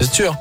C'est 0.00 0.14
sûr. 0.14 0.34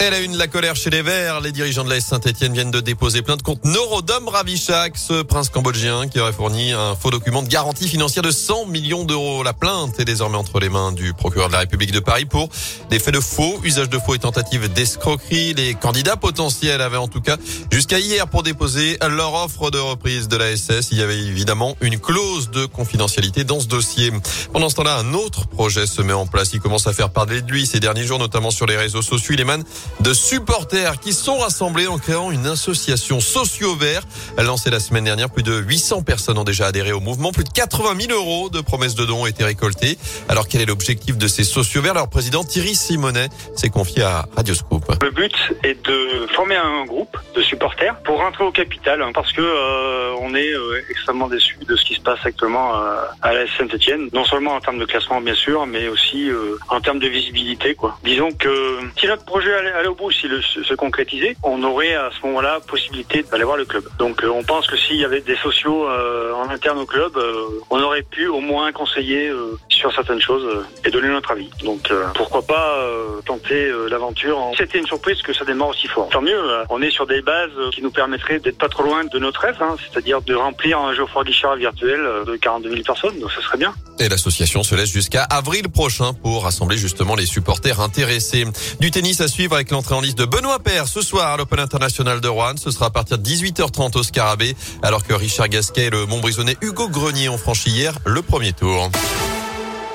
Elle 0.00 0.12
a 0.12 0.20
une 0.20 0.36
la 0.36 0.48
colère 0.48 0.74
chez 0.74 0.90
les 0.90 1.02
Verts. 1.02 1.40
Les 1.40 1.52
dirigeants 1.52 1.84
de 1.84 1.88
la 1.88 2.00
Saint-Etienne 2.00 2.52
viennent 2.52 2.72
de 2.72 2.80
déposer 2.80 3.22
plainte 3.22 3.42
contre 3.42 3.66
Norodom 3.66 4.28
Ravichak, 4.28 4.98
ce 4.98 5.22
prince 5.22 5.50
cambodgien 5.50 6.08
qui 6.08 6.18
aurait 6.18 6.32
fourni 6.32 6.72
un 6.72 6.96
faux 6.96 7.10
document 7.10 7.42
de 7.42 7.48
garantie 7.48 7.88
financière 7.88 8.22
de 8.22 8.32
100 8.32 8.66
millions 8.66 9.04
d'euros. 9.04 9.44
La 9.44 9.52
plainte 9.52 10.00
est 10.00 10.04
désormais 10.04 10.36
entre 10.36 10.58
les 10.58 10.68
mains 10.68 10.90
du 10.90 11.14
procureur 11.14 11.46
de 11.46 11.52
la 11.52 11.60
République 11.60 11.92
de 11.92 12.00
Paris 12.00 12.24
pour 12.24 12.48
des 12.90 12.98
faits 12.98 13.14
de 13.14 13.20
faux, 13.20 13.60
usage 13.62 13.88
de 13.88 13.98
faux 13.98 14.14
et 14.14 14.18
tentative 14.18 14.72
d'escroquerie. 14.72 15.54
Les 15.54 15.74
candidats 15.74 16.16
potentiels 16.16 16.80
avaient 16.80 16.96
en 16.96 17.08
tout 17.08 17.20
cas 17.20 17.36
jusqu'à 17.70 18.00
hier 18.00 18.26
pour 18.26 18.42
déposer 18.42 18.98
leur 19.08 19.32
offre 19.34 19.70
de 19.70 19.78
reprise 19.78 20.26
de 20.26 20.36
la 20.36 20.56
SS. 20.56 20.88
Il 20.90 20.98
y 20.98 21.02
avait 21.02 21.18
évidemment 21.18 21.76
une 21.80 22.00
clause 22.00 22.50
de 22.50 22.66
confidentialité 22.66 23.44
dans 23.44 23.60
ce 23.60 23.68
dossier. 23.68 24.10
Pendant 24.52 24.68
ce 24.68 24.74
temps-là, 24.74 24.98
un 24.98 25.14
autre 25.14 25.46
projet 25.46 25.86
se 25.86 26.02
met 26.02 26.12
en 26.12 26.26
place. 26.26 26.50
Il 26.52 26.60
commence 26.60 26.88
à 26.88 26.92
faire 26.92 27.10
parler 27.10 27.42
de 27.42 27.50
lui 27.50 27.64
ces 27.64 27.78
derniers 27.78 28.04
jours, 28.04 28.18
notamment 28.18 28.50
sur 28.50 28.66
les 28.66 28.76
réseaux 28.76 29.02
sociaux. 29.02 29.34
Il 29.34 29.40
émane 29.40 29.64
de 30.00 30.12
supporters 30.12 30.98
qui 31.00 31.12
sont 31.12 31.38
rassemblés 31.38 31.86
en 31.86 31.98
créant 31.98 32.30
une 32.30 32.46
association 32.46 33.20
socio-vert. 33.20 34.02
Lancée 34.38 34.70
la 34.70 34.80
semaine 34.80 35.04
dernière, 35.04 35.30
plus 35.30 35.42
de 35.42 35.54
800 35.54 36.02
personnes 36.02 36.38
ont 36.38 36.44
déjà 36.44 36.66
adhéré 36.66 36.92
au 36.92 37.00
mouvement. 37.00 37.32
Plus 37.32 37.44
de 37.44 37.50
80 37.50 38.06
000 38.08 38.18
euros 38.18 38.50
de 38.50 38.60
promesses 38.60 38.94
de 38.94 39.04
dons 39.04 39.22
ont 39.22 39.26
été 39.26 39.44
récoltés. 39.44 39.98
Alors 40.28 40.48
quel 40.48 40.60
est 40.60 40.66
l'objectif 40.66 41.16
de 41.16 41.26
ces 41.26 41.44
socio-verts? 41.44 41.94
Leur 41.94 42.08
président 42.08 42.44
Thierry 42.44 42.74
Simonet 42.74 43.28
s'est 43.56 43.70
confié 43.70 44.02
à 44.02 44.26
Radioscope. 44.36 45.02
Le 45.02 45.10
but 45.10 45.34
est 45.62 45.84
de 45.86 46.26
former 46.34 46.56
un 46.56 46.84
groupe 46.84 47.16
de 47.34 47.42
supporters 47.42 47.96
pour 48.04 48.18
rentrer 48.18 48.44
au 48.44 48.52
capital 48.52 49.02
hein, 49.02 49.10
parce 49.14 49.32
que 49.32 49.40
euh, 49.40 50.14
on 50.20 50.34
est 50.34 50.50
euh, 50.50 50.82
extrêmement 50.90 51.28
déçus 51.28 51.58
de 51.66 51.76
ce 51.76 51.84
qui 51.84 51.94
se 51.94 52.00
passe 52.00 52.24
actuellement 52.24 52.76
euh, 52.76 53.04
à 53.22 53.32
la 53.32 53.46
Saint-Etienne. 53.58 54.08
Non 54.12 54.24
seulement 54.24 54.54
en 54.54 54.60
termes 54.60 54.78
de 54.78 54.84
classement 54.84 55.20
bien 55.20 55.34
sûr, 55.34 55.66
mais 55.66 55.88
aussi 55.88 56.30
en 56.68 56.80
termes 56.80 56.98
de 56.98 57.08
visibilité. 57.08 57.74
Quoi. 57.74 57.98
Disons 58.04 58.32
que 58.32 58.78
si 58.98 59.06
notre 59.06 59.24
projet 59.24 59.52
allait 59.52 59.72
aller 59.76 59.88
au 59.88 59.94
bout, 59.94 60.10
s'il 60.10 60.30
se 60.42 60.74
concrétisait, 60.74 61.36
on 61.42 61.62
aurait 61.62 61.94
à 61.94 62.10
ce 62.10 62.26
moment-là 62.26 62.60
possibilité 62.66 63.24
d'aller 63.30 63.44
voir 63.44 63.56
le 63.56 63.64
club. 63.64 63.84
Donc 63.98 64.22
euh, 64.22 64.28
on 64.28 64.42
pense 64.42 64.66
que 64.66 64.76
s'il 64.76 64.96
y 64.96 65.04
avait 65.04 65.20
des 65.20 65.36
sociaux 65.36 65.88
euh, 65.88 66.32
en 66.32 66.48
interne 66.50 66.78
au 66.78 66.86
club, 66.86 67.16
euh, 67.16 67.32
on 67.70 67.80
aurait 67.80 68.02
pu 68.02 68.26
au 68.26 68.40
moins 68.40 68.72
conseiller 68.72 69.30
sur 69.68 69.92
certaines 69.92 70.20
choses 70.20 70.46
et 70.84 70.90
donner 70.90 71.08
notre 71.08 71.32
avis. 71.32 71.50
Donc 71.62 71.92
pourquoi 72.14 72.42
pas 72.42 72.86
tenter 73.24 73.70
l'aventure. 73.88 74.38
C'était 74.56 74.78
une 74.78 74.86
surprise 74.86 75.20
que 75.22 75.32
ça 75.32 75.44
démarre 75.44 75.68
aussi 75.68 75.88
fort. 75.88 76.08
Tant 76.10 76.22
mieux, 76.22 76.40
on 76.70 76.82
est 76.82 76.90
sur 76.90 77.06
des 77.06 77.22
bases 77.22 77.50
qui 77.72 77.82
nous 77.82 77.90
permettraient 77.90 78.38
d'être 78.38 78.58
pas 78.58 78.68
trop 78.68 78.82
loin 78.82 79.04
de 79.04 79.18
notre 79.18 79.40
rêve, 79.40 79.56
hein, 79.60 79.76
c'est-à-dire 79.80 80.22
de 80.22 80.34
remplir 80.34 80.78
un 80.78 80.94
Geoffroy 80.94 81.24
Guichard 81.24 81.56
virtuel 81.56 82.00
de 82.26 82.36
42 82.36 82.70
000 82.70 82.82
personnes. 82.82 83.18
Donc 83.18 83.32
ça 83.32 83.42
serait 83.42 83.58
bien. 83.58 83.74
Et 83.98 84.08
l'association 84.08 84.62
se 84.62 84.74
laisse 84.74 84.90
jusqu'à 84.90 85.22
avril 85.22 85.68
prochain 85.68 86.12
pour 86.14 86.44
rassembler 86.44 86.76
justement 86.76 87.14
les 87.14 87.26
supporters 87.26 87.80
intéressés. 87.80 88.44
Du 88.80 88.90
tennis 88.90 89.20
à 89.20 89.28
suivre 89.28 89.54
avec 89.54 89.63
l'entrée 89.70 89.94
en 89.94 90.00
liste 90.00 90.18
de 90.18 90.24
Benoît 90.24 90.58
Paire 90.58 90.88
ce 90.88 91.02
soir 91.02 91.32
à 91.32 91.36
l'Open 91.36 91.60
International 91.60 92.20
de 92.20 92.28
Rouen. 92.28 92.54
Ce 92.56 92.70
sera 92.70 92.86
à 92.86 92.90
partir 92.90 93.18
de 93.18 93.28
18h30 93.28 93.98
au 93.98 94.02
Scarabée, 94.02 94.56
alors 94.82 95.04
que 95.04 95.14
Richard 95.14 95.48
Gasquet 95.48 95.86
et 95.86 95.90
le 95.90 96.06
Montbrisonnais 96.06 96.56
Hugo 96.60 96.88
Grenier 96.88 97.28
ont 97.28 97.38
franchi 97.38 97.70
hier 97.70 97.98
le 98.04 98.22
premier 98.22 98.52
tour. 98.52 98.90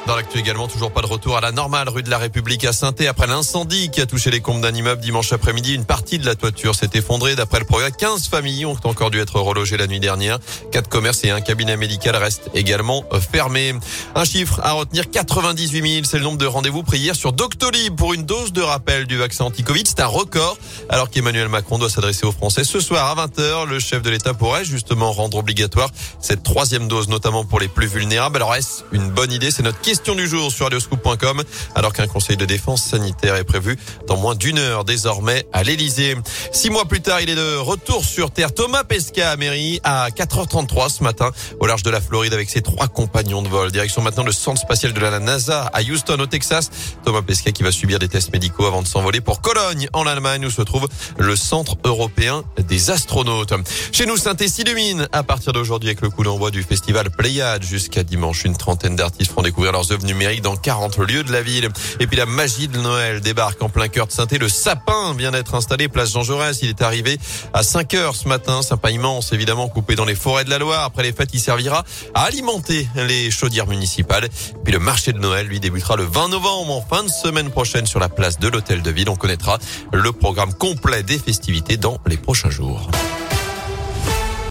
Dans 0.07 0.15
l'actu 0.15 0.39
également, 0.39 0.67
toujours 0.67 0.91
pas 0.91 1.01
de 1.01 1.07
retour 1.07 1.37
à 1.37 1.41
la 1.41 1.51
normale 1.51 1.87
rue 1.87 2.01
de 2.01 2.09
la 2.09 2.17
République 2.17 2.65
à 2.65 2.73
saint 2.73 2.93
après 3.07 3.27
l'incendie 3.27 3.91
qui 3.91 4.01
a 4.01 4.05
touché 4.05 4.31
les 4.31 4.41
combles 4.41 4.61
d'un 4.61 4.73
immeuble 4.73 5.01
dimanche 5.01 5.31
après-midi. 5.31 5.75
Une 5.75 5.85
partie 5.85 6.17
de 6.17 6.25
la 6.25 6.35
toiture 6.35 6.73
s'est 6.73 6.89
effondrée. 6.93 7.35
D'après 7.35 7.59
le 7.59 7.65
progrès, 7.65 7.91
15 7.91 8.27
familles 8.27 8.65
ont 8.65 8.77
encore 8.83 9.11
dû 9.11 9.19
être 9.19 9.39
relogées 9.39 9.77
la 9.77 9.85
nuit 9.85 9.99
dernière. 9.99 10.39
Quatre 10.71 10.89
commerces 10.89 11.23
et 11.23 11.29
un 11.29 11.41
cabinet 11.41 11.77
médical 11.77 12.15
restent 12.15 12.49
également 12.55 13.03
fermés. 13.31 13.75
Un 14.15 14.25
chiffre 14.25 14.59
à 14.63 14.71
retenir, 14.71 15.09
98 15.09 15.93
000. 15.93 16.05
C'est 16.05 16.17
le 16.17 16.23
nombre 16.23 16.39
de 16.39 16.47
rendez-vous 16.47 16.83
pris 16.83 16.97
hier 16.97 17.15
sur 17.15 17.31
Doctolib 17.31 17.95
pour 17.95 18.13
une 18.13 18.23
dose 18.23 18.51
de 18.51 18.61
rappel 18.61 19.05
du 19.05 19.17
vaccin 19.17 19.45
anti-Covid. 19.45 19.83
C'est 19.85 19.99
un 19.99 20.07
record. 20.07 20.57
Alors 20.91 21.11
qu'Emmanuel 21.11 21.49
Macron 21.49 21.77
doit 21.77 21.89
s'adresser 21.89 22.25
aux 22.25 22.31
Français 22.31 22.63
ce 22.63 22.79
soir 22.79 23.17
à 23.17 23.27
20h, 23.27 23.67
le 23.67 23.79
chef 23.79 24.01
de 24.01 24.09
l'État 24.09 24.33
pourrait 24.33 24.65
justement 24.65 25.11
rendre 25.11 25.37
obligatoire 25.37 25.91
cette 26.19 26.41
troisième 26.41 26.87
dose, 26.87 27.09
notamment 27.09 27.45
pour 27.45 27.59
les 27.59 27.67
plus 27.67 27.85
vulnérables. 27.85 28.37
Alors 28.37 28.55
est-ce 28.55 28.83
une 28.91 29.11
bonne 29.11 29.31
idée? 29.31 29.51
C'est 29.51 29.61
notre 29.61 29.79
question 29.81 30.15
du 30.15 30.27
jour 30.27 30.51
sur 30.51 30.65
radioscoop.com 30.65 31.43
alors 31.75 31.93
qu'un 31.93 32.07
conseil 32.07 32.37
de 32.37 32.45
défense 32.45 32.81
sanitaire 32.81 33.35
est 33.35 33.43
prévu 33.43 33.77
dans 34.07 34.17
moins 34.17 34.33
d'une 34.33 34.57
heure 34.57 34.83
désormais 34.83 35.45
à 35.53 35.61
l'Elysée. 35.61 36.15
Six 36.51 36.71
mois 36.71 36.85
plus 36.85 37.01
tard, 37.01 37.21
il 37.21 37.29
est 37.29 37.35
de 37.35 37.57
retour 37.57 38.03
sur 38.03 38.31
Terre. 38.31 38.51
Thomas 38.51 38.83
Pesca 38.83 39.29
à 39.29 39.35
Mairie 39.35 39.79
à 39.83 40.09
4h33 40.09 40.89
ce 40.89 41.03
matin 41.03 41.29
au 41.59 41.67
large 41.67 41.83
de 41.83 41.91
la 41.91 42.01
Floride 42.01 42.33
avec 42.33 42.49
ses 42.49 42.63
trois 42.63 42.87
compagnons 42.87 43.43
de 43.43 43.47
vol. 43.47 43.71
Direction 43.71 44.01
maintenant 44.01 44.23
le 44.23 44.31
centre 44.31 44.59
spatial 44.59 44.93
de 44.93 44.99
la 44.99 45.19
NASA 45.19 45.69
à 45.71 45.83
Houston 45.83 46.19
au 46.19 46.25
Texas. 46.25 46.71
Thomas 47.05 47.21
Pesca 47.21 47.51
qui 47.51 47.61
va 47.61 47.71
subir 47.71 47.99
des 47.99 48.07
tests 48.07 48.33
médicaux 48.33 48.65
avant 48.65 48.81
de 48.81 48.87
s'envoler 48.87 49.21
pour 49.21 49.41
Cologne 49.41 49.87
en 49.93 50.07
Allemagne 50.07 50.47
où 50.47 50.49
se 50.49 50.63
trouve 50.63 50.78
le 51.17 51.35
centre 51.35 51.77
européen 51.83 52.43
des 52.67 52.91
astronautes. 52.91 53.53
Chez 53.91 54.05
nous, 54.05 54.17
Saint-Estie-de-Mine 54.17 55.07
à 55.11 55.23
partir 55.23 55.53
d'aujourd'hui 55.53 55.89
avec 55.89 56.01
le 56.01 56.09
coup 56.09 56.23
d'envoi 56.23 56.51
du 56.51 56.63
festival 56.63 57.09
Pléiade 57.09 57.63
jusqu'à 57.63 58.03
dimanche. 58.03 58.45
Une 58.45 58.55
trentaine 58.55 58.95
d'artistes 58.95 59.31
feront 59.31 59.41
découvrir 59.41 59.71
leurs 59.71 59.91
œuvres 59.91 60.05
numériques 60.05 60.41
dans 60.41 60.55
40 60.55 60.97
lieux 60.99 61.23
de 61.23 61.31
la 61.31 61.41
ville. 61.41 61.69
Et 61.99 62.07
puis 62.07 62.17
la 62.17 62.25
magie 62.25 62.67
de 62.67 62.77
Noël 62.77 63.21
débarque 63.21 63.61
en 63.61 63.69
plein 63.69 63.87
cœur 63.87 64.07
de 64.07 64.11
saint 64.11 64.27
Le 64.39 64.49
sapin 64.49 65.13
vient 65.17 65.31
d'être 65.31 65.55
installé 65.55 65.87
place 65.87 66.11
Jean 66.11 66.23
Jaurès. 66.23 66.59
Il 66.61 66.69
est 66.69 66.81
arrivé 66.81 67.17
à 67.53 67.63
5 67.63 67.93
heures 67.95 68.15
ce 68.15 68.27
matin. 68.27 68.61
Sapin 68.61 68.91
immense, 68.91 69.33
évidemment, 69.33 69.67
coupé 69.67 69.95
dans 69.95 70.05
les 70.05 70.15
forêts 70.15 70.43
de 70.43 70.49
la 70.49 70.57
Loire. 70.57 70.83
Après 70.83 71.03
les 71.03 71.13
fêtes, 71.13 71.31
il 71.33 71.39
servira 71.39 71.83
à 72.13 72.23
alimenter 72.23 72.87
les 72.95 73.31
chaudières 73.31 73.67
municipales. 73.67 74.27
Puis 74.63 74.73
le 74.73 74.79
marché 74.79 75.13
de 75.13 75.19
Noël, 75.19 75.47
lui, 75.47 75.59
débutera 75.59 75.95
le 75.95 76.03
20 76.03 76.29
novembre, 76.29 76.71
en 76.71 76.81
fin 76.81 77.03
de 77.03 77.09
semaine 77.09 77.49
prochaine, 77.49 77.85
sur 77.85 77.99
la 77.99 78.09
place 78.09 78.39
de 78.39 78.47
l'hôtel 78.47 78.81
de 78.81 78.91
ville. 78.91 79.09
On 79.09 79.15
connaîtra 79.15 79.59
le 79.91 80.11
programme 80.11 80.53
complet 80.69 81.01
des 81.01 81.17
festivités 81.17 81.77
dans 81.77 81.97
les 82.05 82.17
prochains 82.17 82.51
jours. 82.51 82.91